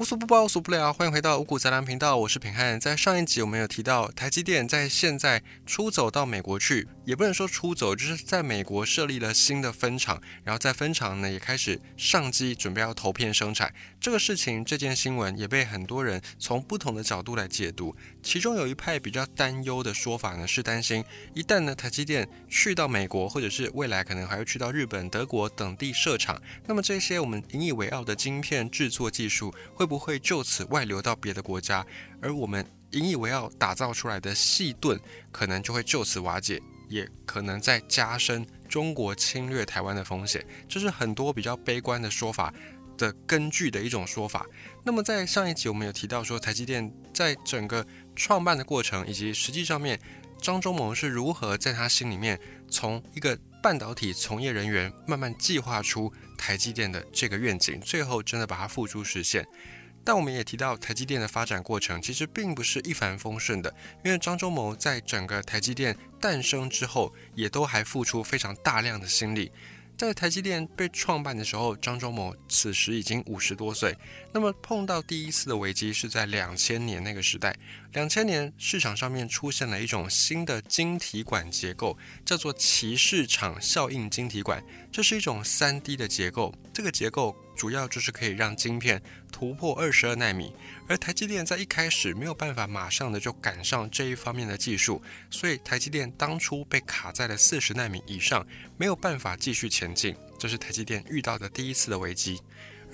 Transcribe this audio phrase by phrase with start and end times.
[0.00, 0.90] 无所不包，无所不聊。
[0.90, 2.80] 欢迎回到五谷杂粮频道，我是品汉。
[2.80, 13.74] 在上一集我们有提到，台积电在现在出走到美国去，也不能说出走，就是在美国设立了新的分厂，然后在分厂呢也开始上机，准备要投片生产。
[14.00, 17.94] 这个事情，这件新闻也被很多人从不同的角度来解读。
[18.22, 21.04] 其中有一派比较担忧的说法呢，是担心
[21.34, 29.90] 一旦呢台积电去到美国，或者是未来可能还会去到日本、德国等地设厂，那么这些我们引以为傲的晶片制作技术会。
[29.90, 31.84] 不会就此外流到别的国家，
[32.22, 34.96] 而我们引以为傲打造出来的细盾，
[35.32, 40.44] 可能就会就此瓦解，也可能在加深中国侵略台湾的风险。
[40.68, 42.52] 这是很多比较悲观的说法
[42.98, 44.44] 的根据的一种说法。
[44.84, 49.98] 那么在上一集我们有提到说，台积电在整个创办的过程，以及实际上面
[50.42, 59.46] 张忠谋是如何在他心里面从一个半导体从业人员慢慢计划出台积电的这个愿景，最后真的把它付诸实现。
[60.10, 63.72] 但我们也提到，台积电的发展过程其实并不是一帆风顺的，
[64.04, 69.52] 因为张忠谋在整个台积电诞生之后，也都还付出非常大量的心力。
[69.96, 73.96] 在台积电被创办的时候，张忠谋此时已经五十多岁。
[74.32, 77.54] 那么碰到第一次的危机是在两千年那个时代。
[77.92, 84.60] 两千年市场上面出现了一种新的晶体管结构，叫做骑士场效应晶体管。
[84.90, 90.50] 这是一种三 D 的结构，这个结构主要就是可以让晶片突破二十二纳米。
[90.88, 98.46] 而台积电在一开始没有办法马上的就赶上这一方面的技术，所以台积电当初被卡在了四十纳米以上，
[98.78, 100.16] 没有办法继续前进。
[100.38, 102.40] 这是台积电遇到的第一次的危机。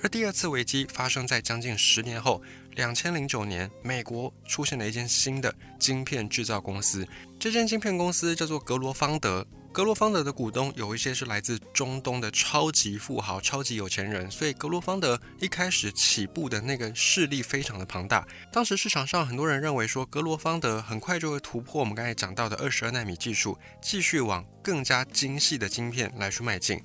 [0.03, 2.41] 而第二次危机发生在将近十年后，
[2.75, 7.07] 两千零九年，美国出现了一间新的晶片制造公司，
[7.39, 9.47] 这间晶片公司叫做格罗方德。
[9.77, 18.27] 格罗方德的股东有一些是来自中东的超级富豪、超级有钱人，所以格罗方德一开始起步的那个势力非常的庞大。
[18.51, 26.83] 当时市场上很多人认为说，格罗方德很快就会突破我们刚才讲到的二十二纳米技术，继续往更加精细的晶片来去迈进。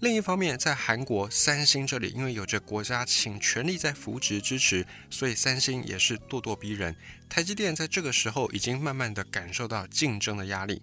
[0.00, 6.94] 另一方面，在韩国三星这里，因为有着国家请全力在扶植支持，所以三星也是咄咄逼人。
[7.26, 10.82] 台积电在这个时候已经慢慢的感受到竞争的压力。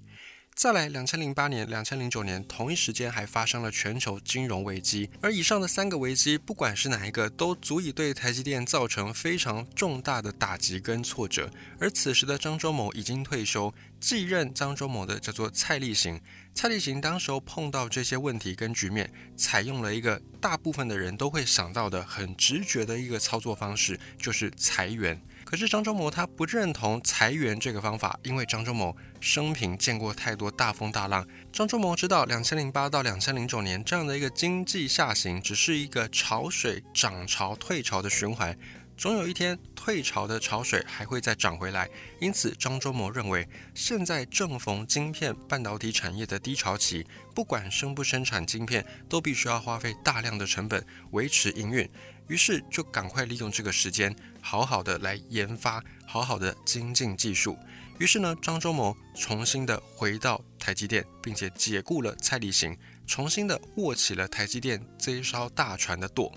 [0.61, 11.49] 再来，两千零八年、两千零九年同一时间还发生了全球金融危机，而以上的三个危机，不管是哪一个，都足以对台积电造成非常重大的打击跟挫折。
[11.79, 16.21] 而此时的张忠谋已经退休，继任张忠谋的叫做蔡立行。
[16.53, 25.19] 蔡立行当时候碰到这些问题跟局面，采用了一个大部分的人都会想到的很直觉的一个操作方式，就是裁员。
[25.51, 31.27] 可是张忠谋他不认同裁员这个方法，因为张忠谋生平见过太多大风大浪。
[31.51, 38.57] 张忠谋知道，两千零八到两千零九年这样的一个经济下行，只是一个潮水涨潮退潮的循环。
[38.97, 41.89] 总有一天，退潮的潮水还会再涨回来。
[42.19, 51.89] 因此，张忠谋认为，现在正逢晶片半导体产业的低潮期，不管生不生产晶片，都必须要花费大量的成本维持营运。
[52.27, 57.57] 于是，就赶快利用这个时间，好好的来研发，好好的精进技术。
[57.97, 66.31] 于是呢，张忠谋重新的回到台积电，并且解雇了蔡立行，重新的握起了台积电这一艘大船的舵。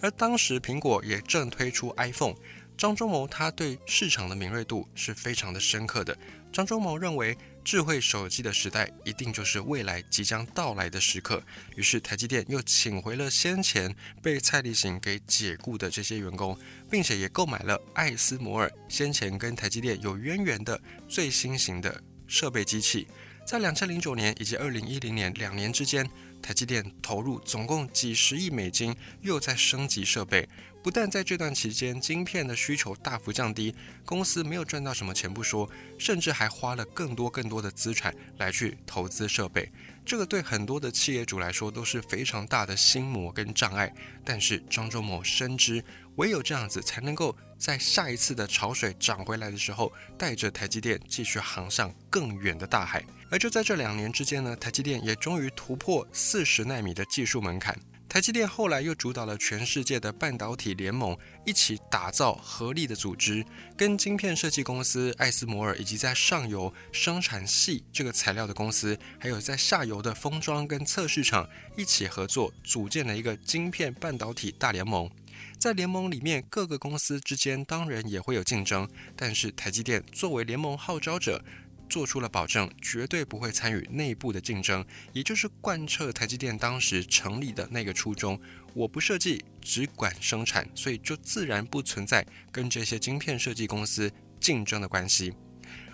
[0.00, 2.34] 而当时苹果也正推出 iPhone，
[2.76, 6.16] 张忠谋他对市场的敏锐度是非常的深刻的。
[6.52, 11.42] 张忠谋认为，智慧手机的时代一定就是未来即将到来的时刻。
[11.74, 16.56] 于是台积电又请回了先前被蔡立行给解雇的这些员工，
[16.90, 23.08] 并且也购买了艾斯摩尔先前跟台积电有渊源的最新型的设备机器。
[23.46, 26.08] 在两千零九年以及二零一零年两年之间。
[26.44, 30.46] 台积电投入总共几十亿美金，又在升级设备。
[30.82, 33.74] 不但在这段期间，晶片的需求大幅降低，
[34.04, 35.66] 公司没有赚到什么钱不说，
[35.98, 39.72] 甚至还花了更多更多的资产来去投资设备。
[40.04, 43.90] 这个对很多的企业主来说都是非常大的心魔跟障碍。
[44.22, 45.82] 但是张忠谋深知，
[46.16, 53.02] 唯有这样子，才能够在下一次的潮水涨回来的时候，带着台积电继续航向更远的大海。
[53.30, 57.74] 而就在这两年之间呢，台积电也终于突破四十纳米的技术门槛。
[58.06, 61.16] 台积电后来又主导了全世界的半导体联盟，
[61.46, 63.42] 一起打造合力的组织，
[63.78, 75.10] 跟晶片设计公司艾斯摩尔，以及在上游生产系这个材料的公司，还有在下游的封装跟测试厂一起合作，组建了一个晶片半导体大联盟。
[75.58, 81.44] 在联盟里面，各个公司之间当然也会有竞争，但是台积电作为联盟号召者。
[81.86, 88.40] 做出了保证，绝对不会参与内部的竞争，也就是贯彻台积电当时成立的那个初衷：
[88.72, 95.34] 我不设计，只管生产，所以就自然不存在跟这些晶片设计公司竞争的关系。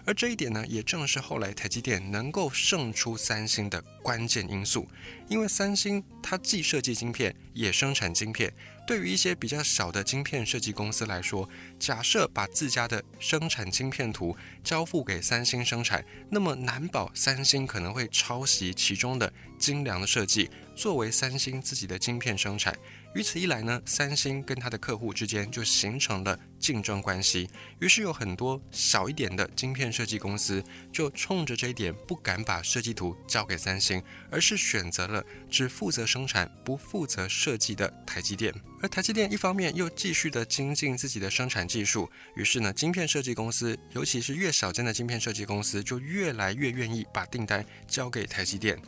[0.06, 4.88] 而这一点呢，也正是后来台积电能够胜出三星的关键因素。
[5.28, 8.50] 因为三星它既设计晶片，也生产晶片。
[8.90, 11.48] 对于一些比较小的晶片设计公司来说，
[11.78, 22.76] 假设把自家的生产晶片图交付给三星生产，那么难保三星可能会抄袭其中的精良的设计，作为三星自己的晶片生产。
[23.14, 27.48] 于此一来呢，三星跟他的客户之间就形成了竞争关系。
[27.80, 38.52] 于是有很多小一点的晶片设计公司就冲着这一点，不敢把设计图交给三星，而是选择了只负责生产、不负责设计的台积电。
[38.82, 48.80] 而台积电一方面又继续的精进自己的生产技术，于是呢，晶片设计公司，尤其是越小间的晶片设计公司，就越来越愿意把订单交给台积电。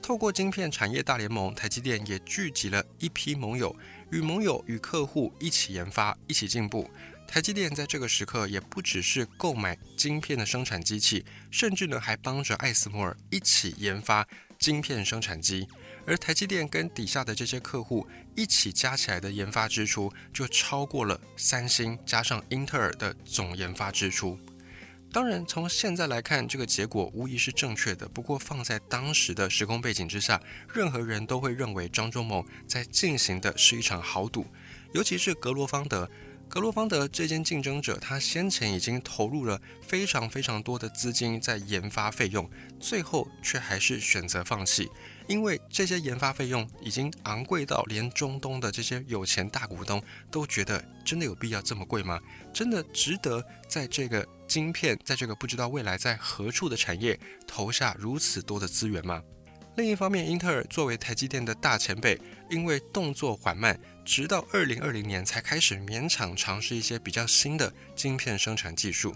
[0.00, 3.76] 透过晶片产业大联盟，台积电也聚集了一批盟友，
[4.10, 6.88] 与盟友与客户一起研发，一起进步。
[7.26, 14.26] 台积电在这个时刻也不只是购买晶片的生产机器，甚至呢还帮着艾斯摩尔一起研发
[14.58, 15.68] 晶片生产机。
[16.08, 24.38] 而台积电跟底下的这些客户一起加起来的研发支出，就超过了三星加上英特尔的总研发支出。
[25.12, 28.08] 当然，从现在来看，这个结果无疑是正确的。
[28.08, 30.40] 不过，放在当时的时空背景之下，
[30.72, 34.46] 任何人都会认为张忠谋在进行的是一场豪赌。
[34.94, 36.10] 尤其是格罗方德，
[36.48, 42.48] 格罗方德这间竞争者，他先前已经投入了非常非常多的资金在研发费用，
[42.80, 44.88] 最后却还是选择放弃。
[45.28, 52.18] 因为这些研发费用已经昂贵到连中东的这些有钱大股东都觉得，真的有必要这么贵吗？
[52.52, 59.22] 真的值得在这个晶片，在这个不知道未来在何处的产业投下如此多的资源吗？
[59.76, 62.18] 另一方面，英特尔作为台积电的大前辈，
[62.50, 69.14] 因为动作缓慢，直到二零二零年才开始勉强尝试一些比较新的晶片生产技术。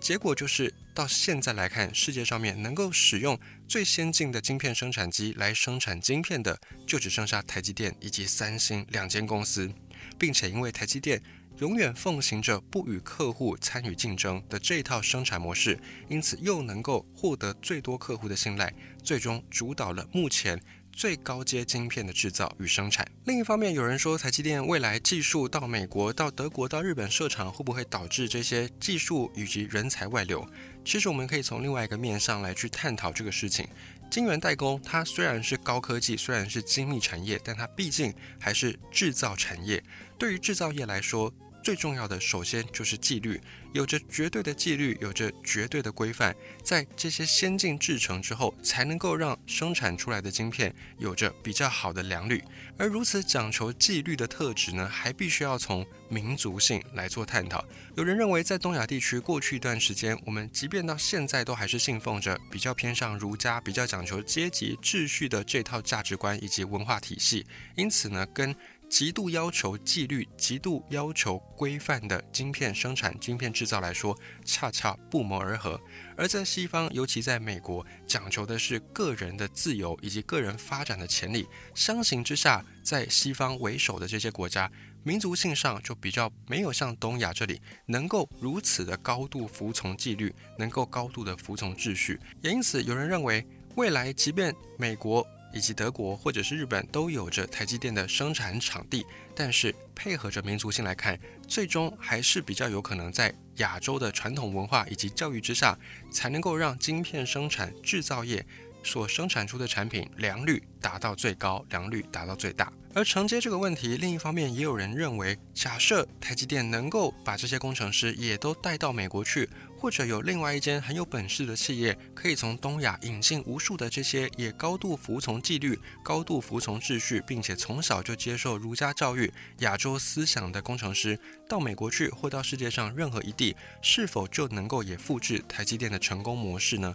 [0.00, 9.70] 结果就是到现在来看，世界上面能够使用最先进的晶片生产机来生产晶片的，就只剩下台积电以及三星两间公司，
[10.18, 11.20] 并且因为台积电
[11.58, 15.78] 永远奉行着不与客户参与竞争的这一套生产模式，
[16.08, 18.72] 因此又能够获得最多客户的信赖，
[19.02, 20.60] 最终主导了目前。
[20.98, 23.06] 最高阶晶片的制造与生产。
[23.26, 30.44] 另一方面，有人说台积电未来技术到美国、到德国、到日本设厂，会不会导致这些技术以及人才外流？
[30.84, 33.64] 其实我们可以从另外一个面上来去探讨这个事情。
[34.10, 39.80] 晶圆代工它虽然是高科技，虽然是精密产业，但它毕竟还是制造产业。
[40.18, 41.32] 对于制造业来说，
[41.68, 43.38] 最重要的，首先就是纪律，
[43.74, 46.34] 有着绝对的纪律，有着绝对的规范，
[46.64, 52.42] 在这些先进制成之后，才能够让生产出来的晶片有着比较好的良率。
[52.78, 57.62] 而如此讲求纪律的特质呢，还必须要从民族性来做探讨。
[57.96, 67.44] 有人认为，在东亚地区过去一段时间，我们即便到现在都还是信奉着比较偏向儒家、比较讲求阶级秩序的这套价值观以及文化体系，
[67.76, 68.56] 因此呢，跟
[68.88, 75.78] 极度要求纪律、极度要求规范的晶片生产、晶片制造来说，恰恰不谋而合。
[76.16, 81.46] 而在西方，尤其在美国，讲求的是个人的自由以及个人发展的潜力。
[81.74, 84.70] 相形之下，在西方为首的这些国家，
[85.04, 92.18] 民族性上就比较没有像东亚这里能够如此的高度服从纪律，能够高度的服从秩序。
[92.40, 95.26] 也因此，有人认为，未来即便美国。
[95.52, 105.78] 以及德国或者是日本都有着台积电的生产场地，但是配合着民族性来看，最终还是比较有可能在亚洲的传统文化以及教育之下，
[106.10, 108.44] 才能够让晶片生产制造业
[108.82, 112.72] 所生产出的产品良率达到最高，良率达到最大。
[112.98, 119.48] 而承接这个问题，另一方面也有人认为，假设台积电能够把这些工程师也都带到美国去。
[119.80, 131.16] 或者有另外一间很有本事的企业，可以从东亚引进无数的这些也高度服从纪律、高度服从秩序，并且从小就接受儒家教育、亚洲思想的工程师，
[131.48, 136.92] 到美国去或到世界上任何一地，是否就能够也复制台积电的成功模式呢？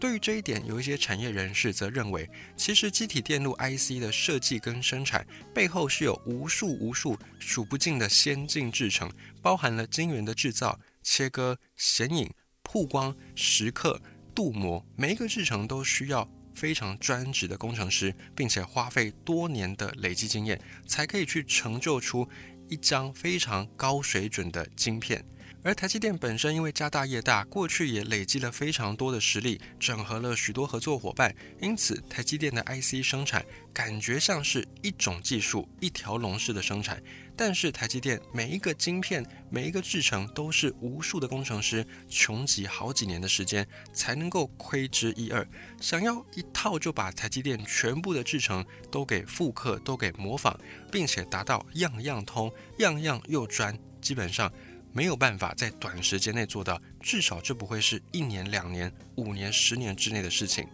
[0.00, 9.10] 对于这一点，有一些产业人士则认为，其实机体电路 IC 的设计跟生产背后是有无数无数数不尽的先进制程，
[9.42, 10.78] 包含了晶圆的制造。
[11.00, 12.30] 切割、显影、
[12.62, 13.98] 曝光、蚀刻、
[14.34, 22.28] 镀膜，每一个制程都需要非常专职的工程师，并且花费多年的累积经验，才可以去成就出
[22.68, 25.24] 一张非常高水准的晶片。
[25.64, 37.02] 而台积电本身因为家大业大，过去也累积了非常多的实力，整合了许多合作伙伴，因此台积电的 IC 生产感觉像是一种技术一条龙式的生产。
[37.36, 45.46] 但是台积电每一个晶片、每一个制程都是无数的工程师穷极好几年的时间才能够窥之一二，
[45.80, 50.56] 想要一套就把台积电全部的制程都给复刻、都给模仿，
[50.90, 54.50] 并且达到样样通、样样又专，基本上。
[54.92, 60.66] 没有办法在短时间内做到，至少这不会是一年、两年、五年、十年之内的事情。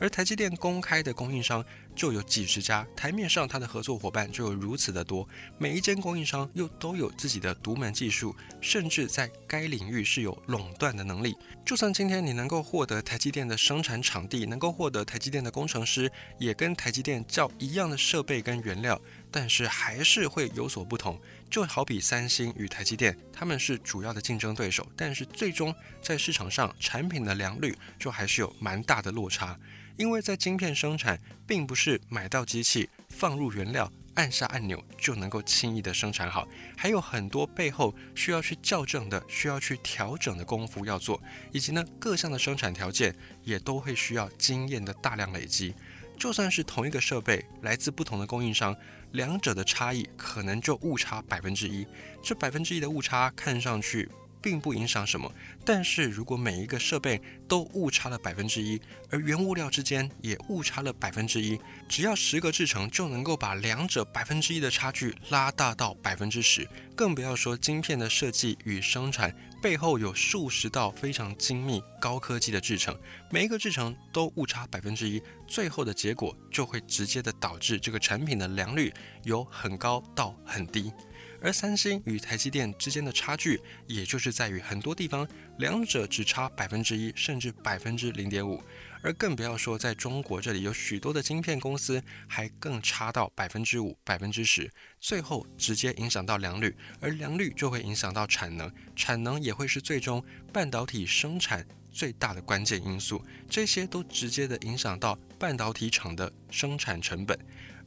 [0.00, 1.64] 而台积电公开的供应商
[1.96, 11.36] 就有几十家，台面上它的合作伙伴就有如此的多，每一间供应商又都有自己的独门技术，甚至在该领域是有垄断的能力。
[11.66, 19.00] 就算今天你能够获得台积电的生产场地，能够获得台积电的工程师，也跟台积电叫一样的设备跟原料，
[19.30, 21.20] 但是还是会有所不同。
[21.50, 29.58] 就好比三星与台积电，他们是主要的竞争对手，但是最终在市场上产品的良率就还是有蛮大的落差。
[29.96, 41.20] 因为在晶片生产，并不是买到机器放入原料，按下按钮就能够轻易的生产好，还有很多背后需要去校正的、需要去调整的功夫要做，
[41.50, 45.74] 以及呢各项的生产条件也都会需要经验的大量累积。
[46.16, 48.76] 就算是同一个设备，来自不同的供应商，
[49.12, 51.86] 两者的差异可能就误差百分之一，
[52.22, 54.08] 这百分之一的误差看上去。
[54.40, 55.32] 并不影响什么，
[55.64, 58.80] 但是如果每一个设备都误差了百分之一，
[59.10, 72.96] 而原物料之间也误差了百分之一，只要十个制成就能够把两者百分之一的差距拉大到百分之十，更不要说晶片的设计与生产背后有数十道非常精密高科技的制成，
[73.30, 78.92] 每一个制成都误差百分之一，最后的结果就会直接的导致这个产品的良率
[79.24, 80.92] 由很高到很低。
[81.40, 85.26] 而三星与台积电之间的差距，也就是在于很多地方，
[85.58, 88.62] 两者只差百分之一，甚至百分之零点五。
[89.00, 94.68] 而更不要说在中国这里，有许多的晶片公司还更差到百分之五、百分之十，
[94.98, 103.24] 最后直接影响到良率，而良率就会影响到产能，产能也会是最终半导体生产最大的关键因素。
[103.48, 107.38] 这些都直接的影响到半导体厂的生产成本。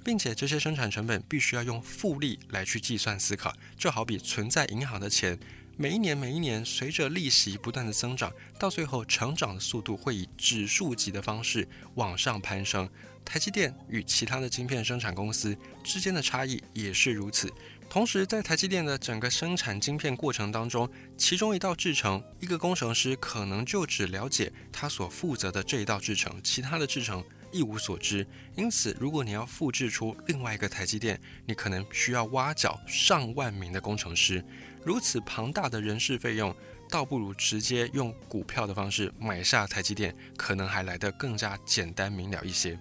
[0.04, 5.38] 并且这些生产成本必须要用复利来去计算思考，就好比存在银行的钱，
[5.78, 12.90] 每一年每一年随着利息不断的增长，到最后成长的速度会以指数级的方式往上攀升。
[13.24, 17.54] 台积电与其他的晶片生产公司之间的差异也是如此。
[17.88, 27.24] 同时，在台积电的整个生产晶片过程当中，其中一道制程，一个工程师可能就只了解他所负责的这一道制程，其他的制程。
[27.52, 34.44] 一无所知，因此，如果你要复制出另外一个台积电，你可能需要挖角上万名的工程师，
[34.84, 36.56] 如此庞大的人事费用，
[36.90, 42.80] 倒不如直接用股票的方式买下台积电，可能还来得更加简单明了一些。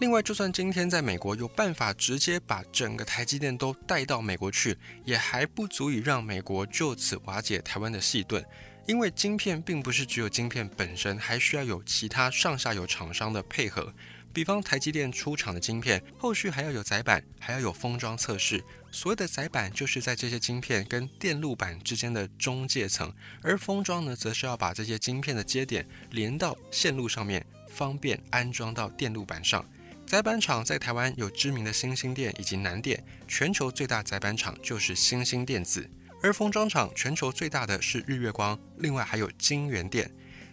[0.00, 4.74] 另外，就算今天在美国有办法直接把整个台积电都带到美国去，
[5.04, 8.42] 也还不足以让美国就此瓦解台湾的细盾。
[8.86, 13.94] 因为晶片并不是只有晶片本身，还需要有其他上下游厂商的配合。
[14.32, 18.62] 比方台积电出厂的晶片，后续还要有载板，还要有封装测试。
[18.92, 29.64] 所谓的载板，就是在这些晶片跟电路板之间的中介层，而封装呢，则是要把这些晶片的接点连到线路上面，方便安装到电路板上。
[30.06, 35.88] 载板厂在台湾有知名的新兴电以及南电，全球最大载板厂就是新兴电子。
[36.22, 40.10] 而封装厂全球最大的是日月光，另外还有金源电。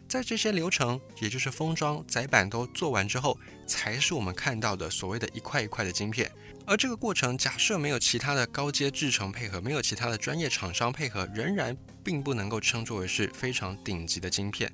[0.08, 6.32] 在这些流程，也就是封装、载板都做完之后，才是我们看到的所谓的一块一块的晶片。
[6.66, 14.72] 而这个过程，假设没有其他的高阶制程配合，没有其他的专业厂商配合，仍然并不能够称作为是非常顶级的晶片。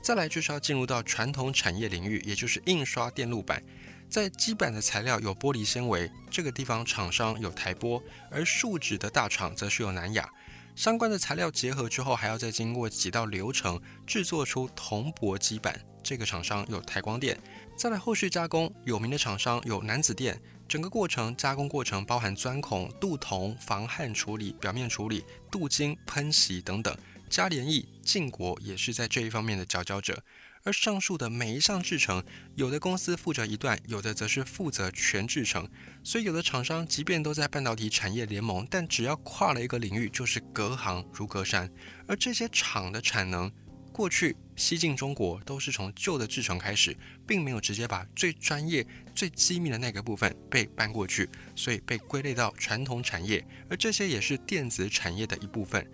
[0.00, 3.60] 再来就是要进入到传统产业领域，也就是印刷电路板。
[4.08, 10.28] 在基板的材料有玻璃纤维，这个地方厂商有台玻，而树脂的大厂则是有南亚。
[10.74, 17.38] 相关的材料结合之后，还要再经过几道流程制作出铜箔基板，这个厂商有台光电。
[17.76, 20.40] 再来后续加工，有名的厂商有南子电。
[20.68, 26.94] 整个过程加工过程包含钻孔、镀铜、防焊处理、表面处理、镀金、喷洗等等。
[27.30, 30.22] 嘉联益、晋国也是在这一方面的佼佼者。
[30.66, 32.24] 而上述的每一项制成，
[32.56, 35.66] 有的公司负责一段，有的则是负责全制成。
[36.02, 41.70] 所以，有的厂商即便都在半导体产业联盟，但只要跨了一个领域，就是隔行如隔山。
[42.08, 43.48] 而这些厂的产能，
[43.92, 53.46] 过去西进中国都是从旧的制成开始，并没有直接把最专业、最机密的那个部分被搬过去，所以被归类到传统产业。
[53.70, 55.88] 而这些也是电子产业的一部分。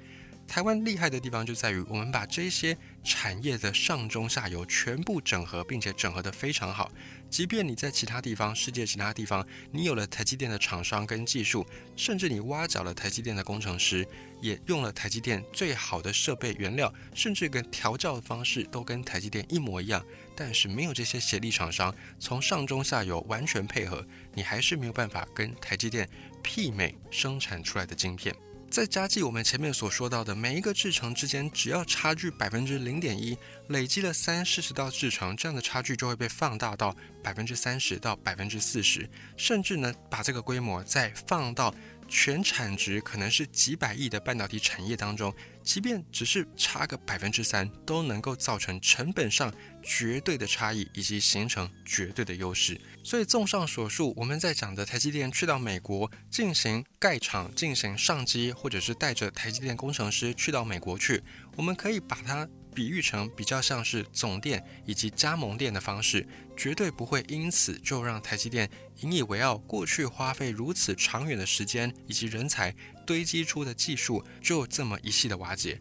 [0.47, 6.93] 台湾厉害的地方就在于，我们把这些产业的上中下游全部整合，并且整合得非常好。
[7.31, 14.07] 即便你在其他地方，世界其他地方，你有了台积电的厂商跟技术，甚至你挖角了台积电的工程师，
[14.43, 20.05] 也用了台积电最好的设备、原料，甚至跟调教的方式都跟台积电一模一样。
[20.37, 26.07] 但是没有这些协力厂商从上中下游完全配合，你还是没有办法跟台积电
[26.43, 28.35] 媲美生产出来的晶片。
[28.73, 33.37] 再加计我们前面所说到的每一个制程之间，只要差距百分之零点一，
[33.69, 41.75] 累积了三四十道制程，这样的差距就会被放大到百分之三十到百分之四十，甚至呢把这个规模再放到。
[42.15, 49.51] 全产值可能是几百亿的半导体产业当中，即便只是差个百分之三，都能够造成成本上
[49.83, 52.79] 绝对的差异，以及形成绝对的优势。
[53.03, 61.23] 所以，综上所述，我们在讲的台积电去到美国进行盖厂、进行上机，或者是带着台积电工程师去到美国去，
[61.57, 62.47] 我们可以把它。
[62.75, 66.27] 比喻成比较像是总店以及加盟店的方式，
[66.57, 68.69] 绝对不会因此就让台积电
[69.01, 69.57] 引以为傲。
[69.59, 72.75] 过去花费如此长远的时间以及人才
[73.07, 75.79] 堆积出的技术，就这么一系的瓦解。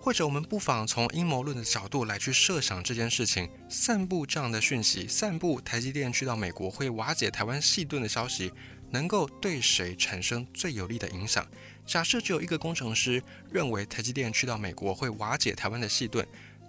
[0.00, 8.52] 或者，我们不妨从阴谋论的角度来去设想这件事情：散布这样的讯息，散布台积电去到美国会瓦解台湾细盾的消息，
[8.92, 11.44] 能够对谁产生最有利的影响？
[11.84, 13.20] 假设只有一个工程师
[13.50, 16.24] 认为台积电去到美国会瓦解台湾的细盾，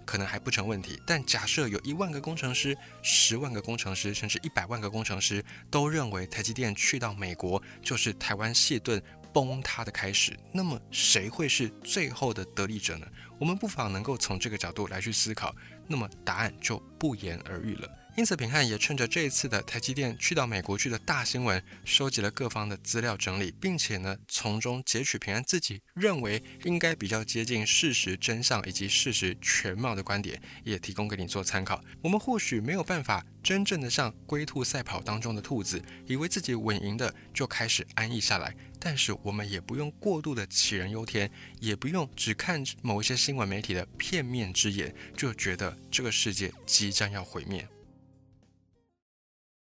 [0.05, 0.99] 可能还不成问题。
[1.05, 9.01] 但假设有一万个工程师、十万个工程师，甚至一百万个工程师都认为台积电去到美国就是台湾细盾
[9.31, 13.07] 崩塌的开始，那么谁会是最后的得利者呢？
[13.39, 15.55] 我们不妨能够从这个角度来去思考，
[15.87, 17.99] 那么答案就不言而喻了。
[18.15, 31.83] 因此，平汉也趁着这一次的台积电去到美国去的大新闻，收集了各方的资料整理，并且呢，从中截取平安自己认为应该比较接近事实真相以及事实全貌的观点，也提供给你做参考。
[32.01, 47.67] 我们或许没有办法真正的像龟兔赛跑当中的兔子，以为自己稳赢的就开始安逸下来，但是我们也不用过度的杞人忧天，也不用只看某一些新闻媒体的片面之言，就觉得这个世界即将要毁灭。